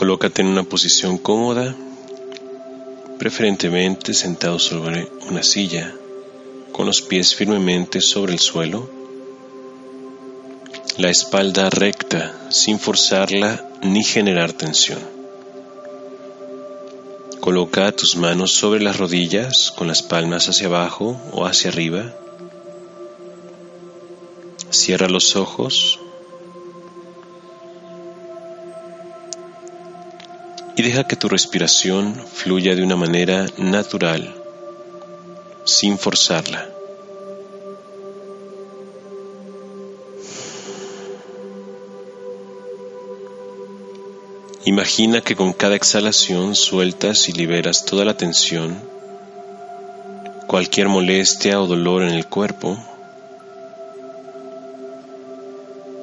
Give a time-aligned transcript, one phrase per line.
[0.00, 1.76] Colócate en una posición cómoda,
[3.18, 5.94] preferentemente sentado sobre una silla,
[6.72, 8.88] con los pies firmemente sobre el suelo,
[10.96, 15.00] la espalda recta sin forzarla ni generar tensión.
[17.40, 22.14] Coloca tus manos sobre las rodillas con las palmas hacia abajo o hacia arriba.
[24.70, 26.00] Cierra los ojos
[30.80, 34.34] y deja que tu respiración fluya de una manera natural,
[35.66, 36.70] sin forzarla.
[44.64, 48.74] Imagina que con cada exhalación sueltas y liberas toda la tensión,
[50.46, 52.78] cualquier molestia o dolor en el cuerpo.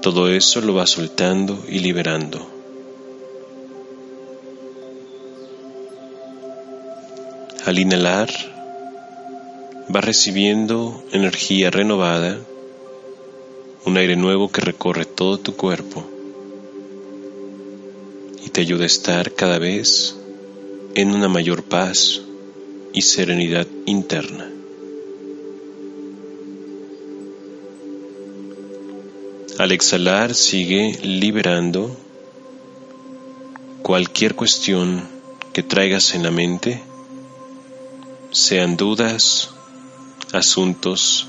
[0.00, 2.61] Todo eso lo vas soltando y liberando.
[7.64, 8.28] Al inhalar,
[9.88, 12.40] vas recibiendo energía renovada,
[13.84, 16.04] un aire nuevo que recorre todo tu cuerpo
[18.44, 20.16] y te ayuda a estar cada vez
[20.96, 22.22] en una mayor paz
[22.92, 24.50] y serenidad interna.
[29.58, 31.96] Al exhalar sigue liberando
[33.82, 35.04] cualquier cuestión
[35.52, 36.82] que traigas en la mente
[38.32, 39.50] sean dudas,
[40.32, 41.28] asuntos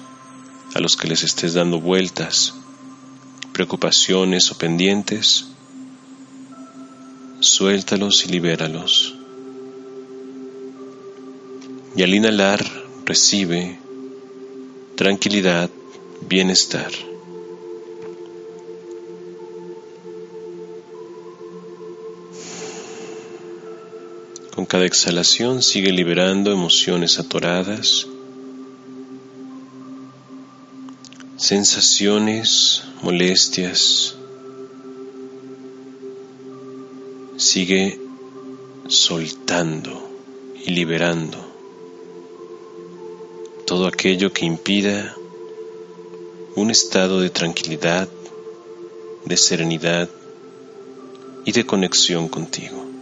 [0.74, 2.54] a los que les estés dando vueltas,
[3.52, 5.48] preocupaciones o pendientes,
[7.42, 9.16] suéltalos y libéralos.
[11.96, 12.66] Y al inhalar
[13.06, 13.78] recibe
[14.96, 15.70] tranquilidad,
[16.22, 16.92] bienestar.
[24.74, 28.08] Cada exhalación sigue liberando emociones atoradas,
[31.38, 34.16] sensaciones, molestias.
[37.38, 38.00] Sigue
[38.88, 40.10] soltando
[40.66, 41.38] y liberando
[43.68, 45.16] todo aquello que impida
[46.56, 48.10] un estado de tranquilidad,
[49.24, 50.10] de serenidad
[51.46, 52.93] y de conexión contigo.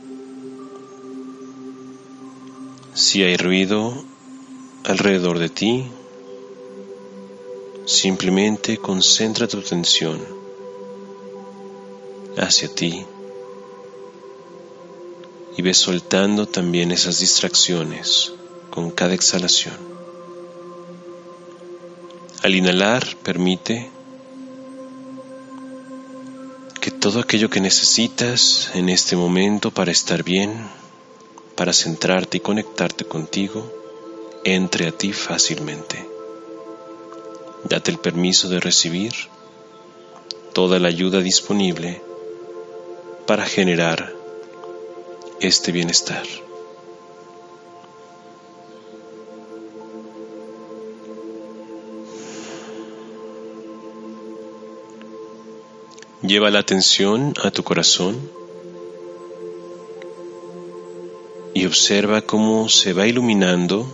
[2.94, 4.04] Si hay ruido
[4.84, 5.86] alrededor de ti,
[7.86, 10.20] simplemente concentra tu atención
[12.38, 13.06] hacia ti
[15.58, 18.34] y ve soltando también esas distracciones
[18.70, 19.76] con cada exhalación.
[22.44, 23.90] Al inhalar permite
[26.80, 30.81] que todo aquello que necesitas en este momento para estar bien
[31.62, 33.72] para centrarte y conectarte contigo,
[34.44, 36.04] entre a ti fácilmente.
[37.66, 39.14] Date el permiso de recibir
[40.54, 42.02] toda la ayuda disponible
[43.28, 44.12] para generar
[45.40, 46.24] este bienestar.
[56.24, 58.41] Lleva la atención a tu corazón
[61.62, 63.86] y observa cómo se va iluminando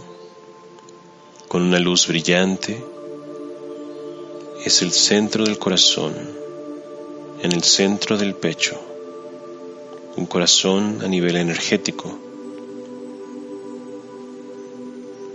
[1.50, 2.82] con una luz brillante.
[4.64, 6.16] Es el centro del corazón,
[7.42, 8.80] en el centro del pecho,
[10.16, 12.18] un corazón a nivel energético,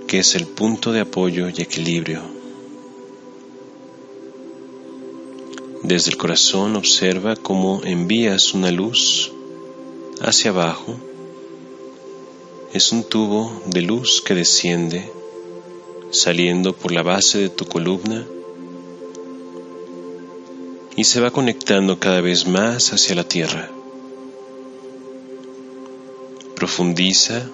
[0.06, 2.22] que es el punto de apoyo y equilibrio.
[5.82, 9.30] Desde el corazón observa cómo envías una luz
[10.22, 10.96] hacia abajo
[12.72, 15.10] es un tubo de luz que desciende
[16.10, 18.26] saliendo por la base de tu columna
[20.96, 23.70] y se va conectando cada vez más hacia la tierra.
[26.56, 27.46] Profundiza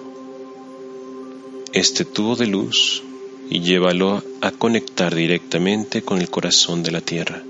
[1.73, 3.03] este tubo de luz
[3.49, 7.43] y llévalo a conectar directamente con el corazón de la tierra.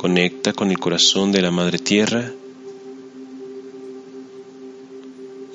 [0.00, 2.32] Conecta con el corazón de la Madre Tierra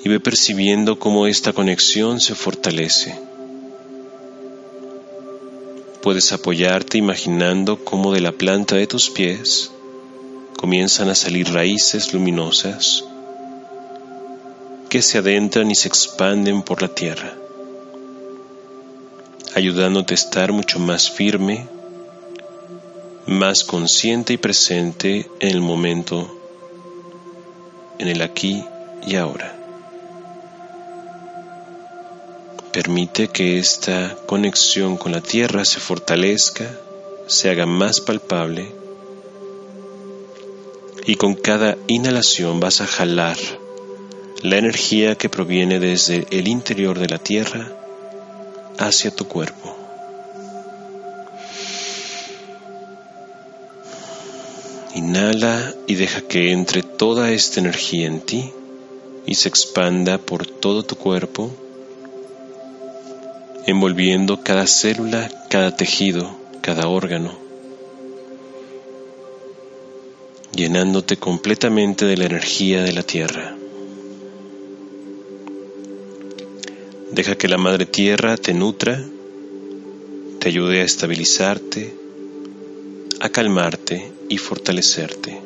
[0.04, 3.18] y ve percibiendo cómo esta conexión se fortalece.
[6.00, 9.72] Puedes apoyarte imaginando cómo de la planta de tus pies
[10.56, 13.04] comienzan a salir raíces luminosas
[14.88, 17.34] que se adentran y se expanden por la tierra,
[19.56, 21.66] ayudándote a estar mucho más firme,
[23.26, 26.32] más consciente y presente en el momento,
[27.98, 28.64] en el aquí
[29.06, 29.52] y ahora.
[32.72, 36.70] Permite que esta conexión con la tierra se fortalezca,
[37.26, 38.72] se haga más palpable
[41.06, 43.36] y con cada inhalación vas a jalar
[44.42, 47.72] la energía que proviene desde el interior de la tierra
[48.78, 49.75] hacia tu cuerpo.
[54.96, 58.50] Inhala y deja que entre toda esta energía en ti
[59.26, 61.50] y se expanda por todo tu cuerpo
[63.66, 66.30] envolviendo cada célula, cada tejido,
[66.62, 67.34] cada órgano,
[70.54, 73.54] llenándote completamente de la energía de la tierra.
[77.12, 79.04] Deja que la Madre Tierra te nutra,
[80.38, 82.05] te ayude a estabilizarte,
[83.20, 85.40] a calmarte y fortalecerte.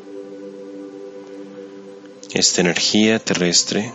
[2.32, 3.92] Esta energía terrestre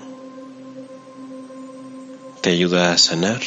[2.41, 3.41] te ayuda a sanar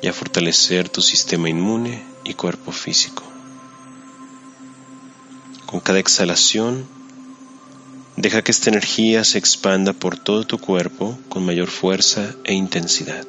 [0.00, 3.22] y a fortalecer tu sistema inmune y cuerpo físico.
[5.66, 6.86] Con cada exhalación,
[8.16, 13.26] deja que esta energía se expanda por todo tu cuerpo con mayor fuerza e intensidad.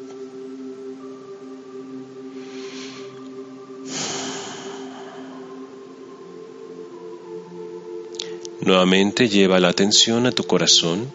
[8.65, 11.12] Nuevamente lleva la atención a tu corazón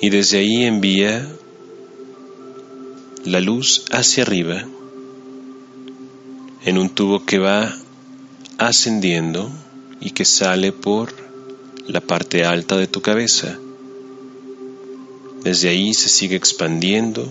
[0.00, 1.30] y desde ahí envía
[3.26, 4.64] la luz hacia arriba
[6.64, 7.76] en un tubo que va
[8.56, 9.50] ascendiendo
[10.00, 11.12] y que sale por
[11.86, 13.58] la parte alta de tu cabeza.
[15.44, 17.30] Desde ahí se sigue expandiendo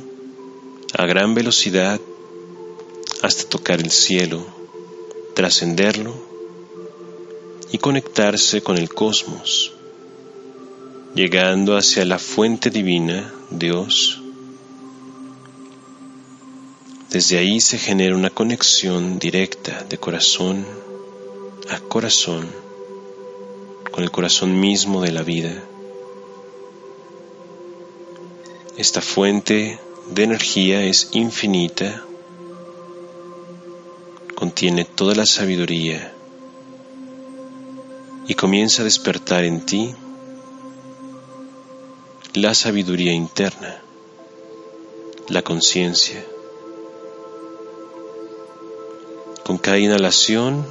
[0.93, 1.99] a gran velocidad
[3.23, 4.45] hasta tocar el cielo,
[5.33, 6.26] trascenderlo
[7.71, 9.73] y conectarse con el cosmos,
[11.15, 14.21] llegando hacia la fuente divina, Dios,
[17.09, 20.65] desde ahí se genera una conexión directa de corazón
[21.69, 22.47] a corazón
[23.91, 25.63] con el corazón mismo de la vida.
[28.77, 29.79] Esta fuente
[30.11, 32.03] de energía es infinita,
[34.35, 36.13] contiene toda la sabiduría
[38.27, 39.95] y comienza a despertar en ti
[42.33, 43.81] la sabiduría interna,
[45.29, 46.23] la conciencia
[49.47, 50.65] Con cada inhalación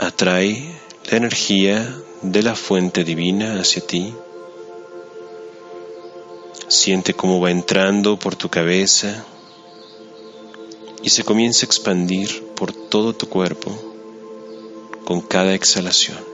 [0.00, 4.12] atrae la energía de la fuente divina hacia ti.
[6.66, 9.24] Siente cómo va entrando por tu cabeza
[11.04, 13.70] y se comienza a expandir por todo tu cuerpo
[15.04, 16.33] con cada exhalación.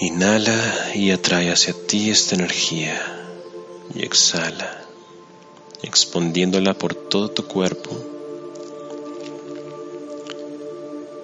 [0.00, 2.96] Inhala y atrae hacia ti esta energía
[3.94, 4.78] y exhala
[5.82, 7.90] expandiéndola por todo tu cuerpo,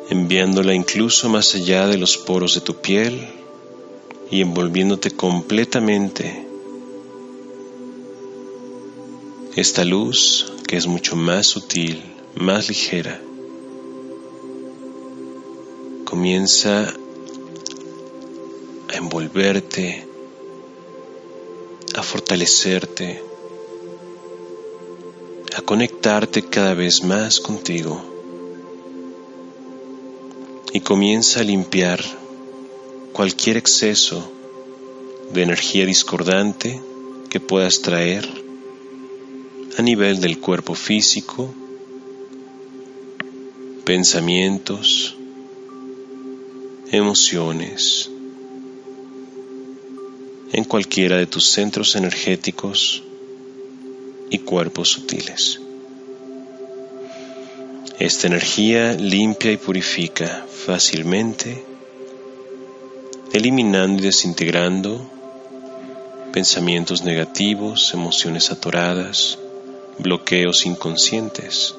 [0.08, 3.28] enviándola incluso más allá de los poros de tu piel
[4.30, 6.46] y envolviéndote completamente.
[9.56, 12.02] Esta luz, que es mucho más sutil,
[12.34, 13.20] más ligera,
[16.04, 16.92] comienza
[19.34, 20.06] a envolverte,
[21.96, 23.20] a fortalecerte,
[25.56, 28.00] a conectarte cada vez más contigo.
[30.72, 32.00] Y comienza a limpiar
[33.12, 34.30] cualquier exceso
[35.32, 36.80] de energía discordante
[37.28, 38.28] que puedas traer
[39.76, 41.52] a nivel del cuerpo físico,
[43.84, 45.16] pensamientos,
[46.92, 48.13] emociones,
[50.54, 53.02] en cualquiera de tus centros energéticos
[54.30, 55.60] y cuerpos sutiles.
[57.98, 61.64] Esta energía limpia y purifica fácilmente,
[63.32, 65.10] eliminando y desintegrando
[66.32, 69.36] pensamientos negativos, emociones atoradas,
[69.98, 71.74] bloqueos inconscientes,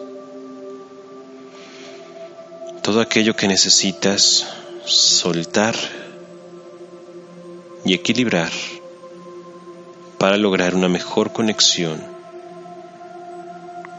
[2.82, 4.46] todo aquello que necesitas
[4.84, 5.76] soltar
[7.86, 8.52] y equilibrar
[10.18, 12.02] para lograr una mejor conexión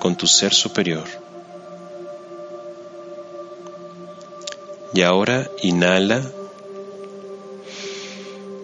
[0.00, 1.04] con tu ser superior.
[4.92, 6.22] Y ahora inhala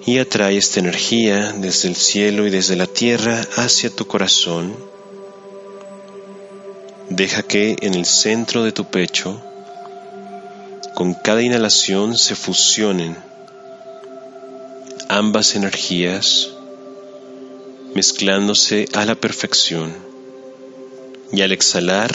[0.05, 4.75] y atrae esta energía desde el cielo y desde la tierra hacia tu corazón.
[7.09, 9.41] Deja que en el centro de tu pecho,
[10.95, 13.17] con cada inhalación se fusionen
[15.13, 16.49] ambas energías,
[17.95, 19.93] mezclándose a la perfección.
[21.31, 22.11] Y al exhalar,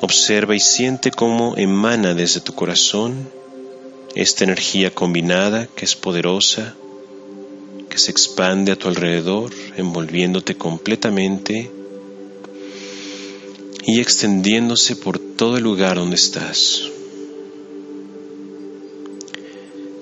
[0.00, 3.28] observa y siente cómo emana desde tu corazón
[4.14, 6.74] esta energía combinada que es poderosa,
[7.90, 11.70] que se expande a tu alrededor, envolviéndote completamente
[13.84, 16.97] y extendiéndose por todo el lugar donde estás.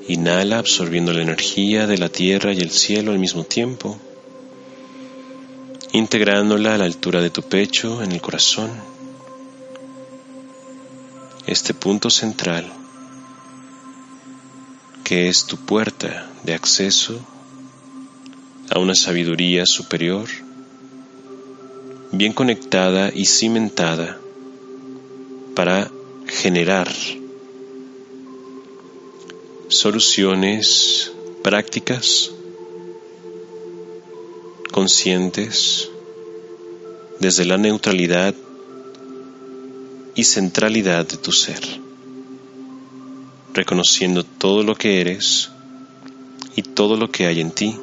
[0.08, 3.98] Inhala absorbiendo la energía de la tierra y el cielo al mismo tiempo,
[5.92, 8.70] integrándola a la altura de tu pecho, en el corazón.
[11.46, 12.72] Este punto central
[15.06, 17.20] que es tu puerta de acceso
[18.70, 20.28] a una sabiduría superior,
[22.10, 24.18] bien conectada y cimentada
[25.54, 25.88] para
[26.26, 26.88] generar
[29.68, 32.30] soluciones prácticas,
[34.72, 35.88] conscientes,
[37.20, 38.34] desde la neutralidad
[40.14, 41.86] y centralidad de tu ser
[43.56, 45.48] reconociendo todo lo que eres
[46.54, 47.74] y todo lo que hay en ti.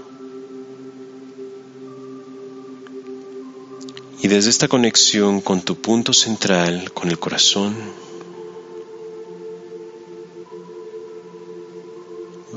[4.22, 7.76] Y desde esta conexión con tu punto central, con el corazón,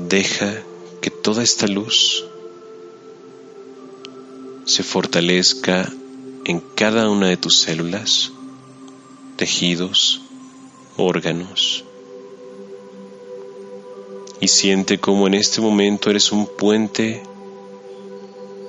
[0.07, 0.63] deja
[1.01, 2.25] que toda esta luz
[4.65, 5.91] se fortalezca
[6.45, 8.31] en cada una de tus células,
[9.35, 10.21] tejidos,
[10.97, 11.83] órganos,
[14.39, 17.23] y siente como en este momento eres un puente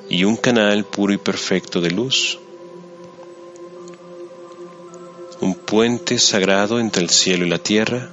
[0.09, 2.38] y un canal puro y perfecto de luz.
[5.40, 8.11] Un puente sagrado entre el cielo y la tierra,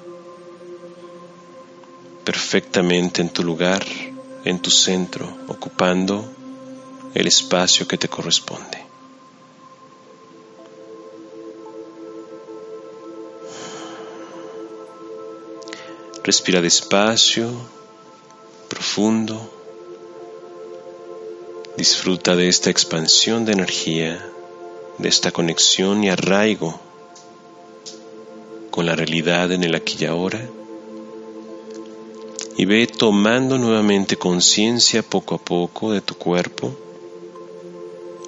[2.26, 3.86] perfectamente en tu lugar,
[4.44, 6.30] en tu centro, ocupando
[7.14, 8.84] el espacio que te corresponde.
[16.24, 17.48] Respira despacio,
[18.68, 19.52] profundo.
[21.78, 24.28] Disfruta de esta expansión de energía,
[24.98, 26.80] de esta conexión y arraigo
[28.72, 30.42] con la realidad en el aquí y ahora.
[32.58, 36.74] Y ve tomando nuevamente conciencia poco a poco de tu cuerpo,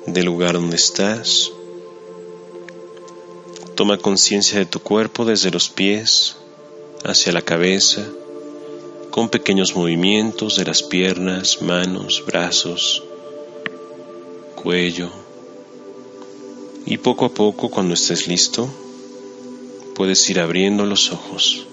[0.06, 1.52] del lugar donde estás.
[3.76, 6.38] Toma conciencia de tu cuerpo desde los pies
[7.04, 8.06] hacia la cabeza
[9.18, 13.04] con pequeños movimientos de las piernas, manos, brazos,
[14.56, 15.10] cuello.
[16.86, 18.70] Y poco a poco, cuando estés listo,
[19.96, 21.66] puedes ir abriendo los ojos.